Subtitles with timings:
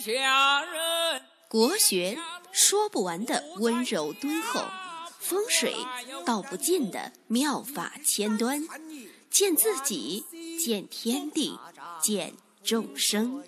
[0.00, 1.22] 下人。
[1.46, 2.16] 国学
[2.52, 4.64] 说不完的温柔敦厚，
[5.18, 5.74] 风水
[6.24, 8.66] 道不尽的妙法千端，
[9.28, 10.24] 见自己，
[10.58, 11.58] 见天地，
[12.00, 12.32] 见
[12.64, 13.44] 众生，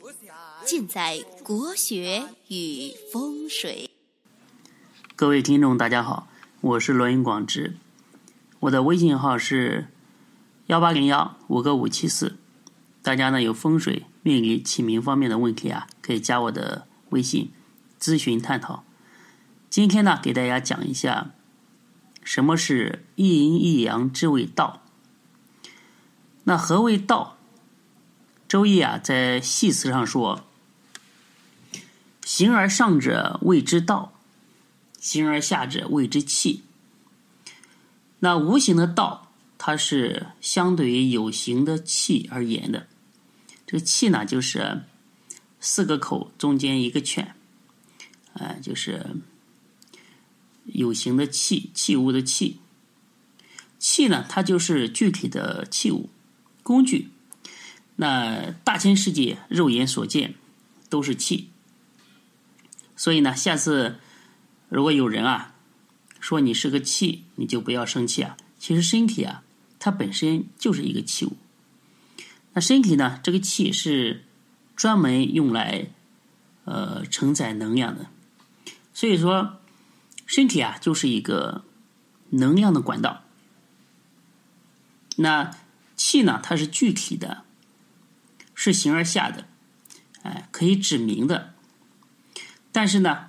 [0.64, 3.88] 尽在国学与风水。
[5.16, 6.28] 各位听众，大家好，
[6.60, 7.76] 我是罗云广之，
[8.60, 9.86] 我的微信号是
[10.66, 12.36] 幺八零幺五个五七四。
[13.02, 17.50] 大家呢有风水、命理、起名方面的问题啊，可以加我的微信
[18.00, 18.84] 咨询探讨。
[19.68, 21.32] 今天呢，给大家讲一下
[22.22, 24.82] 什么是一阴一阳之谓道。
[26.44, 27.36] 那何谓道？
[28.48, 30.44] 周易啊，在系辞上说
[32.22, 34.12] ：“形而上者谓之道，
[35.00, 36.62] 形而下者谓之气。”
[38.20, 42.86] 那无形的道，它是相对于有形的气而言的。
[43.72, 44.82] 这气呢，就是
[45.58, 47.34] 四个口中间一个圈，
[48.34, 49.16] 呃，就是
[50.66, 52.60] 有形的气，器物的气。
[53.78, 56.10] 气呢，它就是具体的器物、
[56.62, 57.08] 工具。
[57.96, 60.34] 那大千世界，肉眼所见
[60.90, 61.48] 都是气。
[62.94, 63.98] 所以呢，下次
[64.68, 65.54] 如果有人啊
[66.20, 68.36] 说你是个气，你就不要生气啊。
[68.58, 69.42] 其实身体啊，
[69.78, 71.38] 它本身就是一个器物。
[72.54, 73.18] 那身体呢？
[73.22, 74.26] 这个气是
[74.76, 75.86] 专门用来
[76.66, 78.08] 呃承载能量的，
[78.92, 79.58] 所以说
[80.26, 81.64] 身体啊就是一个
[82.28, 83.22] 能量的管道。
[85.16, 85.50] 那
[85.96, 86.40] 气呢？
[86.42, 87.44] 它是具体的，
[88.54, 89.46] 是形而下的，
[90.22, 91.54] 哎，可以指明的。
[92.70, 93.28] 但是呢，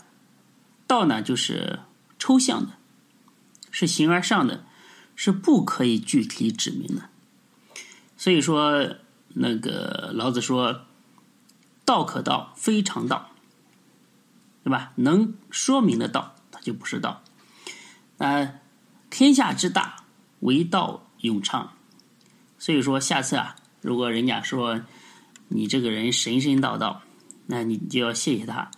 [0.85, 1.79] 道呢就是
[2.19, 2.73] 抽象的，
[3.71, 4.65] 是形而上的，
[5.15, 7.09] 是不可以具体指明的。
[8.17, 8.97] 所以说。
[9.33, 10.85] 那个老子说
[11.85, 13.31] ：“道可道，非常道，
[14.63, 14.93] 对吧？
[14.95, 17.23] 能说明的道，它就不是道。
[18.19, 18.53] 啊，
[19.09, 20.03] 天下之大，
[20.41, 21.73] 唯道永昌。
[22.59, 24.81] 所以说，下次啊，如果人家说
[25.47, 27.01] 你这个人神神道道，
[27.47, 28.69] 那你就要谢谢他，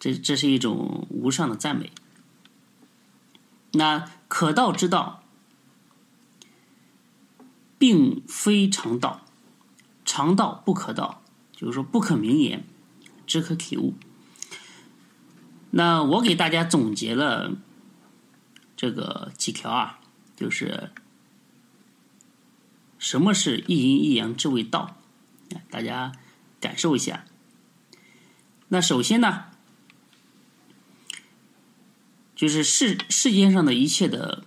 [0.00, 1.92] 这这是一种无上的赞美。
[3.72, 5.22] 那可道之道，
[7.78, 9.20] 并非常道。”
[10.14, 12.66] 常道不可道，就是说不可名言，
[13.26, 13.94] 只可体悟。
[15.70, 17.56] 那我给大家总结了
[18.76, 20.00] 这个几条啊，
[20.36, 20.90] 就是
[22.98, 24.98] 什么是一阴一阳之谓道，
[25.70, 26.12] 大家
[26.60, 27.24] 感受一下。
[28.68, 29.44] 那首先呢，
[32.36, 34.44] 就是世世间上的一切的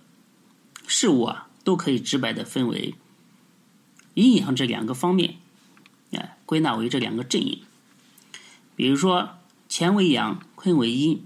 [0.86, 2.94] 事物啊，都可以直白的分为
[4.14, 5.38] 阴阳这两个方面。
[6.46, 7.60] 归纳为这两个阵营。
[8.74, 9.30] 比如说，
[9.68, 11.22] 乾为阳，坤为阴。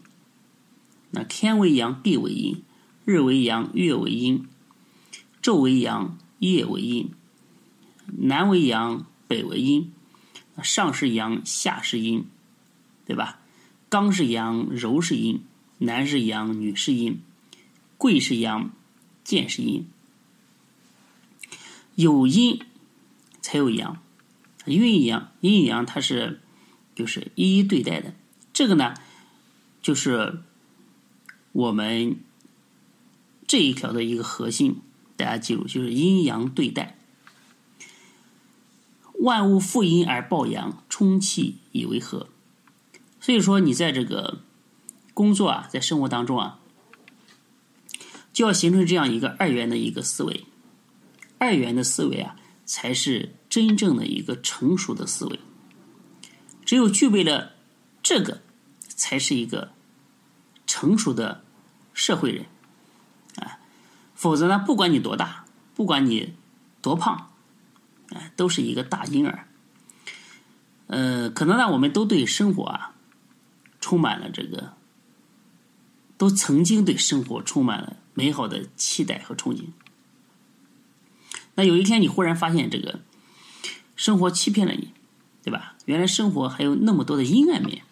[1.13, 2.63] 那天为阳，地为阴；
[3.05, 4.47] 日为阳，月为阴；
[5.43, 7.11] 昼为阳，夜为阴；
[8.07, 9.91] 南为阳，北为阴；
[10.63, 12.25] 上是阳，下是阴，
[13.05, 13.41] 对吧？
[13.89, 15.41] 刚是阳，柔是阴；
[15.79, 17.15] 男是阳，女是阴；
[17.99, 18.71] 贵是阳，
[19.25, 19.85] 贱是阴。
[21.97, 22.61] 有阴
[23.43, 24.01] 才有阳。
[24.67, 26.41] 阴阳，阴阳，它是
[26.95, 28.15] 就是一一对待的。
[28.53, 28.95] 这个呢，
[29.81, 30.41] 就是
[31.53, 32.21] 我们
[33.47, 34.81] 这一条的一个核心。
[35.17, 36.99] 大家记住，就是阴阳对待。
[39.21, 42.29] 万物负阴而抱阳，充气以为和。
[43.21, 44.41] 所以说，你在这个
[45.15, 46.59] 工作啊，在生活当中啊，
[48.33, 50.45] 就要形成这样一个二元的一个思维。
[51.39, 53.35] 二元的思维啊，才是。
[53.51, 55.41] 真正的一个成熟的思维，
[56.65, 57.55] 只有具备了
[58.01, 58.43] 这个，
[58.87, 59.73] 才是一个
[60.69, 61.43] 成熟的
[61.93, 62.47] 社会人，
[63.35, 63.59] 啊，
[64.15, 65.45] 否则呢，不管你多大，
[65.75, 66.35] 不管你
[66.81, 67.33] 多胖，
[68.11, 69.49] 哎，都是一个大婴儿。
[70.87, 72.95] 呃，可能呢，我们都对生活啊，
[73.81, 74.75] 充满了这个，
[76.17, 79.65] 都曾经对生活充满了美好的期待和憧憬。
[81.57, 83.01] 那有一天，你忽然发现这个。
[84.01, 84.95] 生活欺骗了你，
[85.43, 85.75] 对吧？
[85.85, 87.83] 原来生活还有那么多的阴暗面，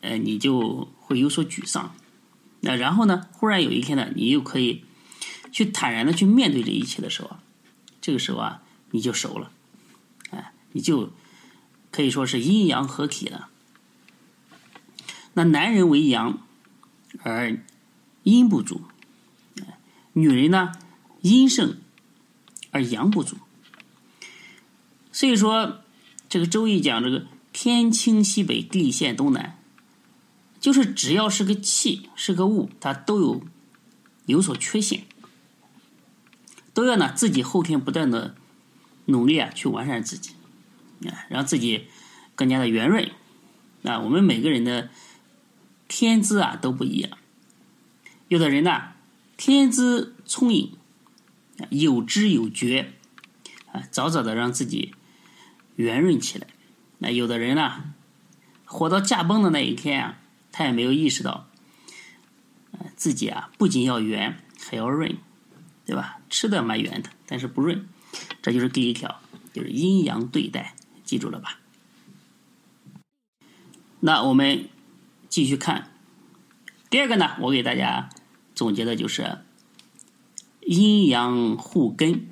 [0.00, 1.94] 呃，你就会有所沮丧。
[2.58, 3.28] 那然后呢？
[3.30, 4.82] 忽然有一天呢，你又可以
[5.52, 7.36] 去坦然的去面对这一切的时候，
[8.00, 9.52] 这个时候啊，你就熟了，
[10.30, 11.12] 哎，你就
[11.92, 13.48] 可以说是阴阳合体了。
[15.34, 16.40] 那男人为阳，
[17.22, 17.56] 而
[18.24, 18.80] 阴不足；
[20.14, 20.72] 女人呢，
[21.20, 21.78] 阴盛
[22.72, 23.36] 而阳不足。
[25.18, 25.80] 所以说，
[26.28, 29.58] 这个《周易》讲这个“天清西北，地陷东南，
[30.60, 33.42] 就是只要是个气，是个物，它都有
[34.26, 35.02] 有所缺陷，
[36.72, 38.36] 都要呢自己后天不断的
[39.06, 40.34] 努力啊，去完善自己，
[41.08, 41.86] 啊，让自己
[42.36, 43.10] 更加的圆润。
[43.82, 44.88] 啊，我们每个人的
[45.88, 47.18] 天资啊都不一样，
[48.28, 48.90] 有的人呢
[49.36, 50.74] 天资聪颖，
[51.70, 52.92] 有知有觉，
[53.72, 54.94] 啊，早早的让自己
[55.78, 56.48] 圆润起来。
[56.98, 57.94] 那有的人呢，
[58.64, 60.18] 活到驾崩的那一天啊，
[60.50, 61.46] 他也没有意识到，
[62.96, 65.16] 自己啊不仅要圆，还要润，
[65.86, 66.18] 对吧？
[66.28, 67.86] 吃的蛮圆的，但是不润，
[68.42, 69.20] 这就是第一条，
[69.52, 71.60] 就是阴阳对待，记住了吧？
[74.00, 74.68] 那我们
[75.28, 75.92] 继续看
[76.90, 78.08] 第二个呢，我给大家
[78.52, 79.38] 总结的就是
[80.62, 82.28] 阴阳互根，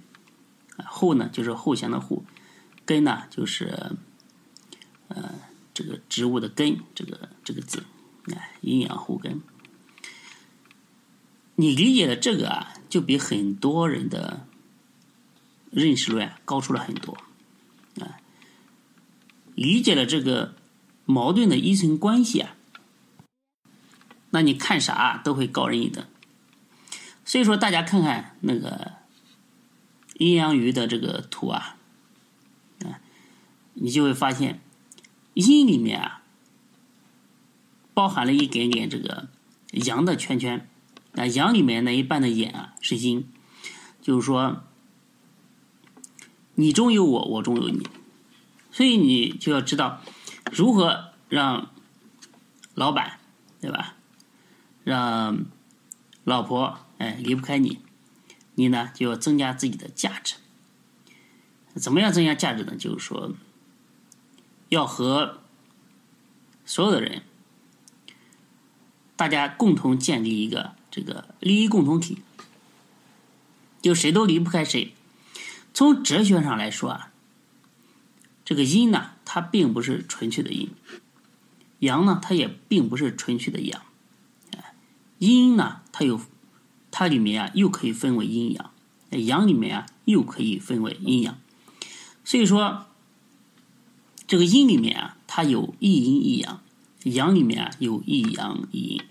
[0.89, 2.25] 互呢就是互相的互，
[2.87, 3.97] 根呢就是。
[5.09, 5.35] 呃，
[5.73, 7.85] 这个植物的根，这个这个字，
[8.35, 9.41] 啊，阴阳互根。
[11.55, 14.49] 你理解的这个啊，就比很多人的
[15.71, 17.17] 认识论高出了很多
[18.01, 18.19] 啊。
[19.55, 20.57] 理解了这个
[21.05, 22.57] 矛盾的依存关系啊，
[24.31, 26.05] 那你看啥都会高人一等。
[27.25, 28.95] 所以说，大家看看那个
[30.15, 31.76] 阴阳鱼的这个图，啊，
[33.77, 34.61] 你就会发现。
[35.39, 36.23] 阴里面啊，
[37.93, 39.29] 包含了一点点这个
[39.73, 40.67] 阳的圈圈，
[41.13, 43.29] 那，阳里面那一半的眼啊是阴，
[44.01, 44.65] 就是说
[46.55, 47.87] 你中有我，我中有你，
[48.73, 50.01] 所以你就要知道
[50.51, 51.71] 如何让
[52.73, 53.21] 老板
[53.61, 53.95] 对吧，
[54.85, 55.45] 让
[56.25, 57.81] 老婆哎离不开你，
[58.55, 60.37] 你呢就要增加自己的价值，
[61.75, 62.75] 怎么样增加价值呢？
[62.75, 63.35] 就是说。
[64.69, 65.41] 要和
[66.65, 67.23] 所有的人，
[69.15, 72.19] 大家共同建立一个这个利益共同体，
[73.81, 74.93] 就谁都离不开谁。
[75.73, 77.13] 从哲学上来说啊，
[78.45, 80.71] 这个阴呢，它并不是纯粹的阴；
[81.79, 83.83] 阳呢，它也并不是纯粹的阳。
[85.19, 86.21] 阴呢，它有
[86.91, 88.73] 它里面啊，又可以分为阴阳；
[89.11, 91.39] 阳里面啊，又可以分为阴阳。
[92.25, 92.87] 所以说。
[94.27, 96.61] 这个阴里面啊，它有一阴一阳；
[97.05, 99.03] 阳里面啊，有一阳一阴。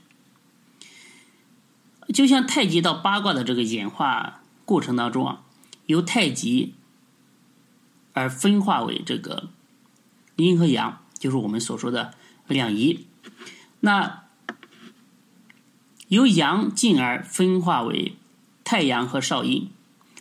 [2.13, 5.43] 就像太极到八卦的这个演化过程当中啊，
[5.85, 6.73] 由太极
[8.13, 9.49] 而分化为这个
[10.35, 12.13] 阴和阳，就是我们所说的
[12.47, 13.07] 两仪。
[13.79, 14.23] 那
[16.09, 18.17] 由阳进而分化为
[18.63, 19.71] 太阳和少阴，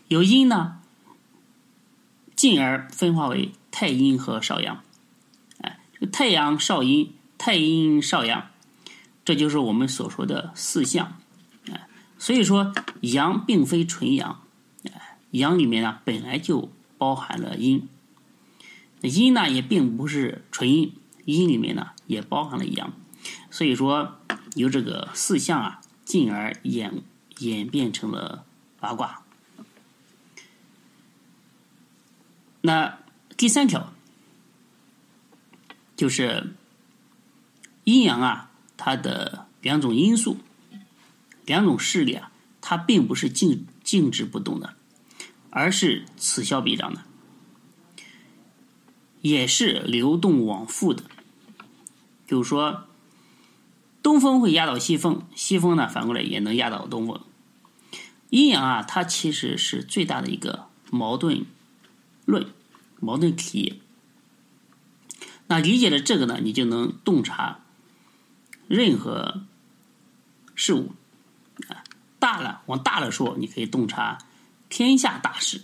[0.09, 0.81] 由阴呢
[2.37, 3.51] 进而分化为。
[3.77, 4.85] 太阴和少阳，
[5.61, 8.49] 哎，这个太阳少阴，太阴少阳，
[9.25, 11.19] 这就是我们所说的四象，
[11.69, 14.41] 哎，所以说阳并非纯阳，
[14.85, 17.89] 哎，阳里面呢本来就包含了阴，
[19.01, 20.95] 阴呢也并不是纯阴，
[21.25, 22.93] 阴里面呢也包含了阳，
[23.51, 24.21] 所以说
[24.55, 27.03] 由这个四象啊，进而演
[27.39, 28.45] 演变成了
[28.79, 29.25] 八卦，
[32.61, 32.99] 那。
[33.37, 33.93] 第三条
[35.97, 36.55] 就是
[37.85, 40.39] 阴阳啊，它的两种因素、
[41.45, 42.31] 两种势力啊，
[42.61, 44.75] 它并不是静静止不动的，
[45.51, 47.03] 而是此消彼长的，
[49.21, 51.05] 也是流动往复的。
[52.27, 52.87] 就是说，
[54.03, 57.21] 东风会压倒西风，西风呢反过来也能压倒东风。
[58.31, 61.45] 阴阳啊，它其实是最大的一个矛盾
[62.25, 62.49] 论。
[63.01, 63.83] 矛盾体，
[65.47, 67.61] 那理解了这个呢，你就能洞察
[68.67, 69.45] 任何
[70.55, 70.95] 事物
[71.69, 71.85] 啊。
[72.19, 74.19] 大了，往大了说，你可以洞察
[74.71, 75.63] 天下大事，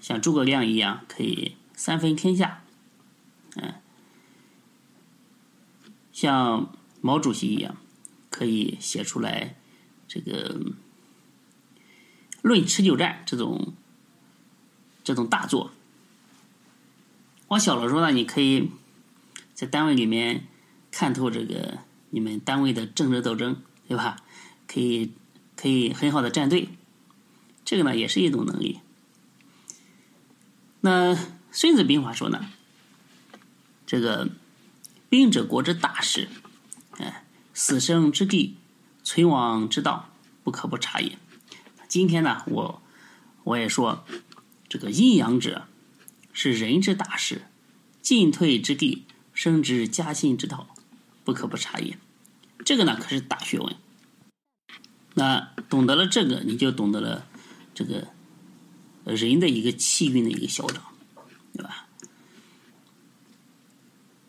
[0.00, 2.62] 像诸葛亮一样，可以三分天下，
[3.56, 3.74] 嗯，
[6.12, 7.76] 像毛主席一样，
[8.28, 9.56] 可以写出来
[10.06, 10.54] 这个
[12.42, 13.72] 《论持久战》这种。
[15.04, 15.72] 这种大作，
[17.48, 18.70] 往小了说呢，你可以
[19.52, 20.46] 在单位里面
[20.92, 21.78] 看透这个
[22.10, 24.22] 你们单位的政治斗争，对吧？
[24.68, 25.12] 可以
[25.56, 26.68] 可以很好的站队，
[27.64, 28.80] 这个呢也是一种能力。
[30.80, 31.14] 那
[31.50, 32.46] 《孙子兵法》说呢，
[33.84, 34.30] 这个
[35.08, 36.28] 兵者，国之大事，
[36.98, 38.56] 哎，死生之地，
[39.02, 40.10] 存亡之道，
[40.44, 41.18] 不可不察也。
[41.88, 42.82] 今天呢，我
[43.42, 44.04] 我也说。
[44.72, 45.68] 这个阴阳者
[46.32, 47.42] 是人之大事，
[48.00, 50.74] 进退之地，升职加薪之道，
[51.24, 51.98] 不可不察也。
[52.64, 53.76] 这个呢，可是大学问。
[55.12, 57.26] 那懂得了这个，你就懂得了
[57.74, 58.08] 这个
[59.04, 60.82] 人的一个气运的一个消长，
[61.52, 61.86] 对吧？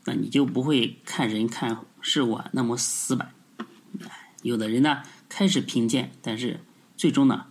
[0.03, 3.33] 那你就不会看人看事物啊那么死板。
[4.41, 6.59] 有的人呢，开始贫贱，但是
[6.97, 7.45] 最终呢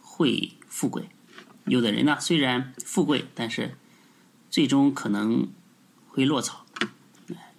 [0.00, 1.10] 会富贵；
[1.66, 3.76] 有的人呢，虽然富贵，但是
[4.50, 5.48] 最终可能
[6.08, 6.64] 会落草。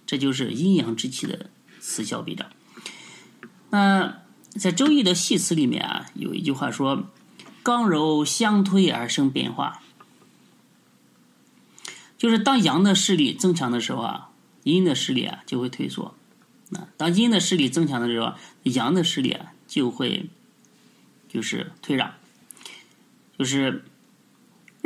[0.06, 1.50] 这就是阴阳之气的
[1.80, 2.50] 此消彼长。
[3.68, 7.10] 那在《周易》的系辞里面啊，有一句话说
[7.62, 9.82] ：“刚柔相推而生变化。”
[12.16, 14.30] 就是当阳的势力增强的时候啊，
[14.62, 16.14] 阴的势力啊就会退缩；
[16.70, 20.30] 那当阴的势力增强的时候，阳的势力啊就会
[21.28, 22.14] 就是退让。
[23.38, 23.84] 就是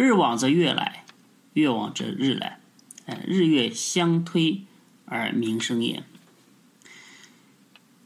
[0.03, 1.05] 日往则月来，
[1.53, 2.59] 月往则日来，
[3.07, 4.63] 哎，日月相推
[5.05, 6.03] 而民生也。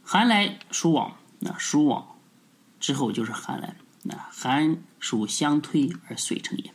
[0.04, 2.18] 寒来暑往，那暑往
[2.78, 6.70] 之后就是寒来，那寒暑相推而遂成也，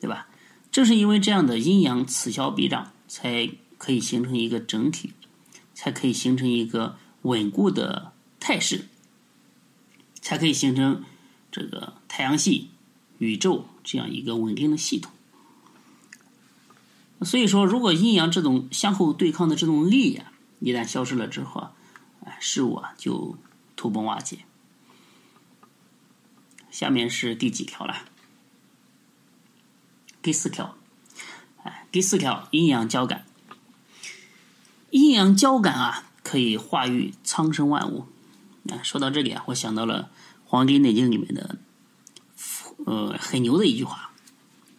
[0.00, 0.28] 对吧？
[0.72, 5.12] 正是因为这样的阴阳此消彼长，才可以形成一个整体，
[5.74, 8.86] 才可以形成一个稳固的态势，
[10.14, 11.04] 才可以形成
[11.52, 12.70] 这个太阳系、
[13.18, 15.10] 宇宙这样一个稳定的系统。
[17.22, 20.30] 所以说，如果阴阳这种相互对抗的这种力呀，
[20.60, 21.72] 一旦消失了之后啊。
[22.38, 23.38] 事物啊，就
[23.74, 24.40] 土崩瓦解。
[26.70, 27.96] 下面是第几条了？
[30.20, 30.76] 第四条，
[31.62, 33.24] 哎，第四条，阴阳交感。
[34.90, 38.06] 阴阳交感啊，可以化育苍生万物。
[38.68, 40.02] 啊，说到这里啊，我想到了
[40.44, 41.56] 《黄帝内经》里面的，
[42.88, 44.12] 呃，很牛的一句话，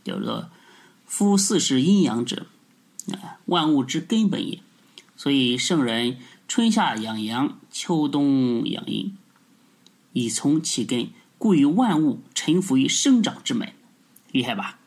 [0.03, 0.49] 叫做
[1.05, 2.47] “夫四时阴阳者，
[3.11, 4.61] 啊，万物之根本也”。
[5.15, 6.17] 所以圣人。
[6.47, 9.15] 春夏养阳，秋冬养阴，
[10.13, 13.71] 以从其根，故与万物臣服于生长之门，
[14.31, 14.79] 厉害吧？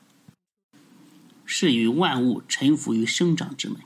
[1.47, 3.79] 是与万物臣服于生长之门。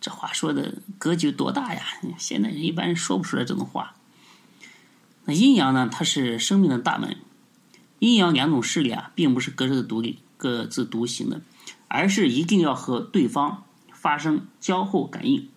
[0.00, 1.82] 这话说的格局多大呀？
[2.16, 3.96] 现在人一般说不出来这种话。
[5.26, 5.90] 那阴阳呢？
[5.92, 7.18] 它是生命的大门。
[7.98, 11.40] 阴阳两种势力啊，并不是各自独立、各自独行的，
[11.88, 15.48] 而是一定要和对方发生交互感应。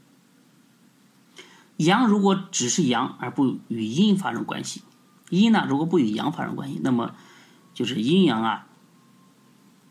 [1.78, 4.82] 阳如果只是阳而不与阴发生关系，
[5.30, 7.16] 阴呢如果不与阳发生关系，那么
[7.74, 8.68] 就是阴阳啊，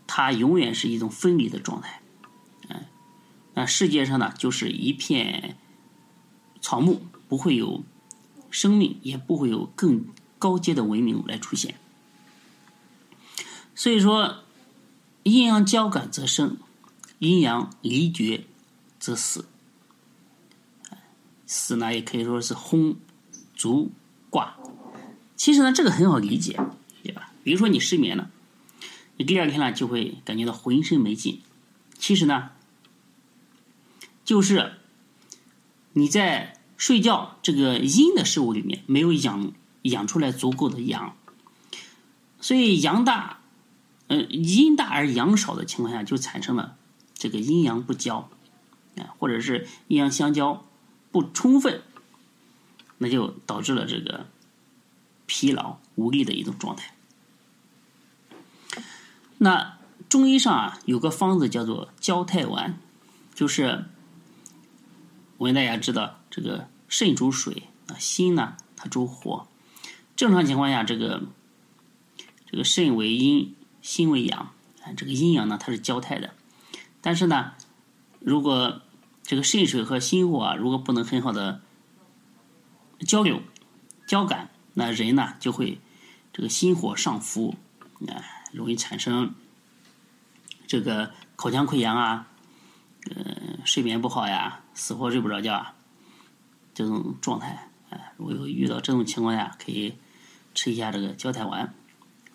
[0.06, 2.00] 它永远是一种分离的状态。
[2.68, 2.84] 嗯，
[3.54, 5.56] 那世界上呢就是一片
[6.60, 7.82] 草木，不会有
[8.50, 10.04] 生命，也不会有更
[10.38, 11.74] 高阶的文明来出现。
[13.80, 14.44] 所以说，
[15.22, 16.58] 阴阳交感则生，
[17.18, 18.44] 阴阳离绝
[18.98, 19.46] 则死。
[21.46, 22.96] 死呢，也可以说是轰、
[23.56, 23.90] 足、
[24.28, 24.54] 挂。
[25.34, 26.60] 其实呢，这个很好理解，
[27.02, 27.32] 对吧？
[27.42, 28.30] 比如说你失眠了，
[29.16, 31.40] 你第二天呢就会感觉到浑身没劲。
[31.98, 32.50] 其实呢，
[34.26, 34.74] 就是
[35.94, 41.16] 你在睡觉这个阴的事物里面没有养养出来足够的阳，
[42.42, 43.39] 所以阳大，
[44.10, 46.76] 呃，阴大而阳少的情况下，就产生了
[47.14, 48.28] 这个阴阳不交，
[48.96, 50.66] 啊，或者是阴阳相交。
[51.12, 51.82] 不充分，
[52.98, 54.28] 那就导致了这个
[55.26, 56.94] 疲劳无力的一种状态。
[59.38, 59.76] 那
[60.08, 62.78] 中医上啊有个方子叫做交泰丸，
[63.34, 63.86] 就是
[65.38, 69.48] 我跟大家知道，这个肾主水啊，心呢它主火。
[70.14, 71.24] 正常情况下，这个
[72.48, 76.34] 这个肾为阴，心为阳，啊，这个阴阳呢它是交泰的。
[77.00, 77.52] 但是呢，
[78.18, 78.82] 如果
[79.22, 81.60] 这个肾水和心火啊，如果不能很好的
[83.00, 83.40] 交流、
[84.06, 85.80] 交感，那人呢就会
[86.32, 87.56] 这个心火上浮，
[88.08, 88.20] 啊，
[88.52, 89.34] 容易产生
[90.66, 92.28] 这个口腔溃疡啊，
[93.10, 95.74] 呃，睡眠不好呀，死活睡不着觉啊，
[96.74, 99.94] 这种状态，哎，如果有遇到这种情况下，可以
[100.54, 101.72] 吃一下这个胶泰丸，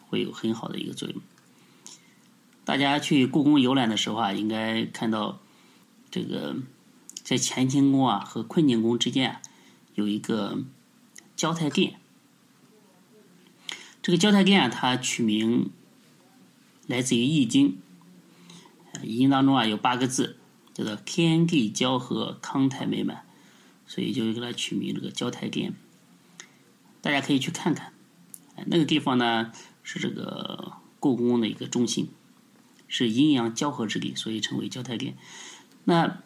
[0.08, 1.22] 会有很好的一个作用。
[2.66, 5.40] 大家去故宫游览的时候啊，应该看到
[6.12, 6.58] 这个。
[7.24, 9.42] 在乾清宫啊和坤宁宫之间啊，
[9.96, 10.60] 有一个
[11.36, 12.00] 交泰殿。
[14.04, 15.72] 这个交泰殿啊，它取名
[16.86, 17.80] 来自于《易经》，
[19.04, 20.38] 易经当中啊有八个字，
[20.76, 23.26] 叫做“天地交合，康泰美满”，
[23.88, 25.74] 所以就给它取名这个交泰殿。
[27.02, 27.92] 大家可以去看看，
[28.68, 32.10] 那个地方呢是这个故宫的一个中心，
[32.98, 35.18] 是阴阳交合之力，所以称为交泰点。
[35.84, 36.24] 那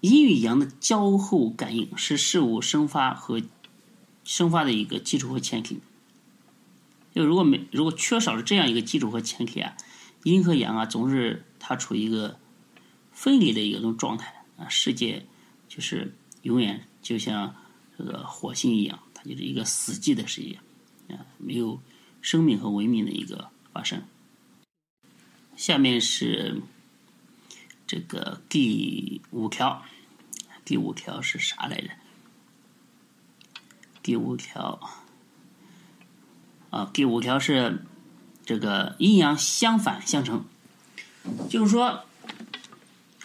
[0.00, 3.40] 阴与阳的交互感应是事物生发和
[4.24, 5.78] 生发的一个基础和前提。
[7.14, 9.76] 就如果没如果缺少了这样一个基础和前提啊，
[10.24, 12.40] 阴和阳啊总是它处于一个
[13.12, 15.24] 分离的一种状态啊，世界
[15.68, 17.54] 就是永远就像
[17.96, 20.58] 这个火星一样，它就是一个死寂的世界
[21.14, 21.80] 啊，没有
[22.20, 24.02] 生命和文明的一个发生。
[25.56, 26.62] 下面是
[27.86, 29.82] 这个第五条，
[30.64, 31.90] 第五条是啥来着？
[34.02, 34.80] 第五条
[36.70, 37.84] 啊，第五条是
[38.44, 40.44] 这个阴阳相反相成，
[41.48, 42.04] 就是说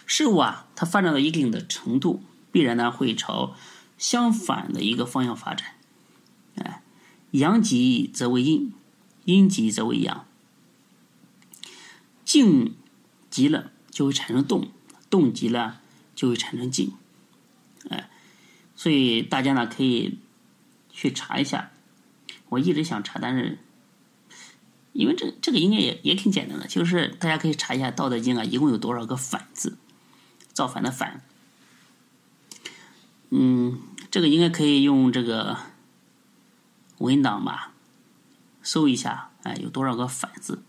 [0.06, 3.56] 事物啊，它发展到一定的程度，必然呢会朝
[3.96, 5.74] 相反的一个方向发展。
[6.54, 6.82] 哎，
[7.32, 8.72] 阳极则为阴，
[9.24, 10.27] 阴极则为阳。
[12.28, 12.74] 静
[13.30, 14.70] 极了就会产生动，
[15.08, 15.80] 动极了
[16.14, 16.92] 就会产生静，
[17.88, 18.10] 哎，
[18.76, 20.18] 所以大家呢可以
[20.92, 21.70] 去查一下。
[22.50, 23.58] 我一直想查，但是
[24.92, 29.78] 因为这这个应该也也挺简单的，就是大家可以查一下《道德经》啊，一共有多少个反字？
[30.52, 31.22] 造反的反，
[33.30, 33.80] 嗯，
[34.10, 35.56] 这个应该可以用这个
[36.98, 37.72] 文档吧，
[38.62, 40.62] 搜一下，哎，有多少个反字？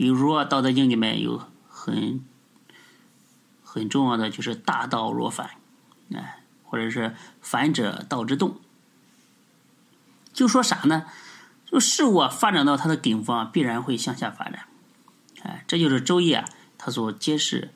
[0.00, 2.24] 比如说《道德经》里面有很
[3.62, 5.50] 很重要的，就是“大道若反”，
[6.16, 8.58] 哎，或者是“反者道之动”，
[10.32, 11.04] 就说啥呢？
[11.66, 14.64] 就事物啊发展到它的顶峰，啊必然会向下发展，
[15.42, 16.46] 哎，这就是《周易》啊
[16.78, 17.68] 它所揭示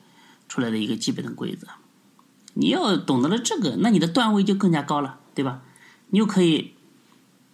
[0.49, 1.67] 出来的一个基本的规则。
[2.55, 5.61] 你要懂得了这个，那你的段位就更加高了，对吧？
[6.07, 6.73] 你又可以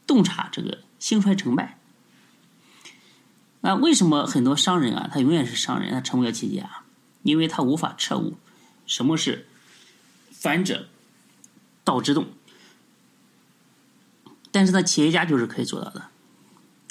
[0.08, 1.78] 洞察这个兴衰成败。
[3.64, 6.82] 那为什么很多商人啊，他永远是商人，他成不了企业家？
[7.22, 8.34] 因为他无法彻悟
[8.88, 9.48] 什么是
[10.32, 10.88] 反者
[11.84, 12.28] 道之动。
[14.52, 16.08] 但是呢，企业家就是可以做到的。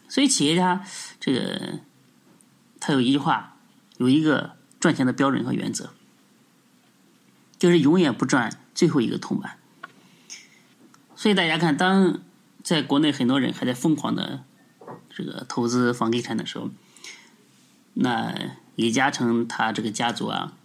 [0.08, 0.84] 所以企业家
[1.18, 1.80] 这个
[2.78, 3.56] 他有一句话，
[3.98, 5.90] 有一个赚钱的标准和原则，
[7.58, 9.58] 就是永远不赚最后一个铜板。
[11.16, 12.20] 所以大家看，当
[12.62, 14.44] 在国内很多人还在疯狂的。
[15.20, 16.70] 这个投资房地产的时候，
[17.92, 20.56] 那李嘉诚他这个家族啊，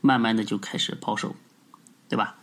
[0.00, 1.34] 慢慢的就开始抛售，
[2.08, 2.36] 对吧？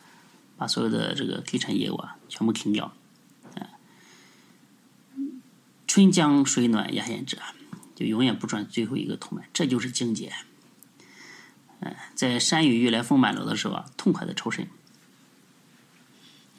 [0.58, 2.94] 把所有的这个地产业务啊全部停掉，
[3.56, 3.80] 啊，
[5.88, 7.54] 春江水暖鸭先知啊，
[7.96, 10.34] 就永远不赚最后一个铜板，这就是境界。
[11.80, 14.68] 嗯，在山雨欲来风满楼的时候啊，痛快的抽身。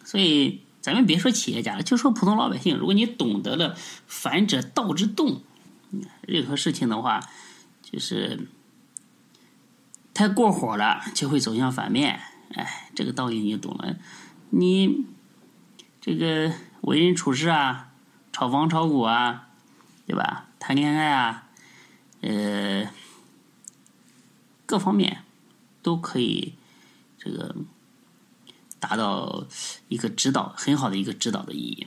[0.04, 0.62] 所以。
[0.80, 3.76] 咱们别说企业家了，就说普通老百姓，如果你懂得了
[4.08, 5.42] “反者道之动”，
[6.26, 7.20] 任何事情的话，
[7.82, 8.48] 就是
[10.14, 12.20] 太过火了，就会走向反面。
[12.54, 13.96] 哎，这个道理你懂了。
[14.48, 15.04] 你
[16.00, 17.90] 这个为人处事啊，
[18.32, 19.48] 炒房炒股啊，
[20.06, 20.46] 对吧？
[20.58, 21.48] 谈恋爱啊，
[22.22, 22.90] 呃，
[24.64, 25.24] 各方面
[25.82, 26.54] 都可以
[27.18, 27.54] 这个。
[28.80, 29.46] 达到
[29.88, 31.86] 一个指导很好的一个指导的意义。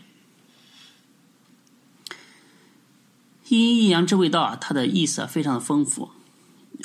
[3.50, 6.12] 阴阴阳之谓道啊，它的意思非常的丰富，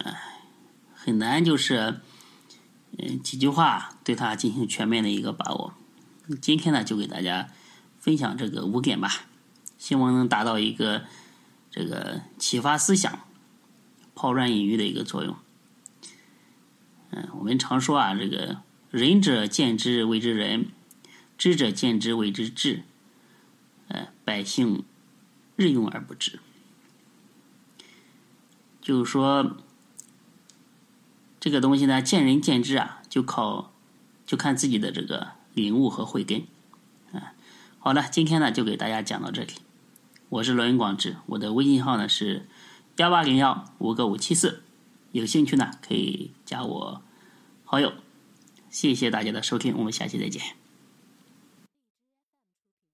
[0.05, 0.41] 哎，
[0.95, 2.01] 很难就是
[2.99, 5.75] 嗯几句话对它进行全面的一个把握。
[6.43, 7.49] 今天呢，就给大家
[8.01, 9.27] 分享这个五点吧，
[9.79, 11.05] 希望能达到一个
[11.71, 13.21] 这个启发思想、
[14.15, 15.37] 抛砖引玉的一个作用。
[17.11, 18.59] 嗯，我们常说啊，这个。
[18.91, 20.69] 仁者见之谓之仁，
[21.37, 22.85] 知者见之谓之智。
[23.89, 24.85] 呃，百姓
[25.57, 26.39] 日用而不知，
[28.83, 29.57] 就是说
[31.41, 33.73] 这个东西呢，见仁见智啊，就靠
[34.27, 36.45] 就看自己的这个领悟和慧根。
[37.13, 37.33] 啊，
[37.79, 39.53] 好了，今天呢就给大家讲到这里。
[40.29, 42.47] 我是罗云广志，我的微信号呢是
[42.97, 44.63] 幺八零幺五个五七四，
[45.13, 47.03] 有兴趣呢可以加我
[47.65, 47.95] 好友。
[48.71, 50.58] 谢谢大家的收听，我们下期再见。